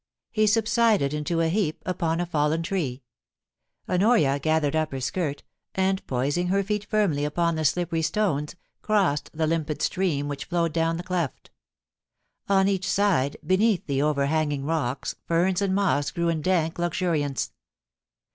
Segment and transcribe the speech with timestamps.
[0.31, 3.03] He subsided into a heap upon a fallen tree.
[3.87, 5.43] Honoria gathered up her skirt,
[5.75, 10.73] and poising her feet firmly upon the slippery stones, crossed the limpid stream which flowed
[10.73, 11.51] down the cleft
[12.49, 17.51] On each side, beneath the overhanging rocks, ferns and moss grew in dank luxuriance.